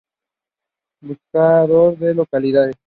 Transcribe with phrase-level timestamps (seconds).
[1.03, 2.75] Buscador de Localidades.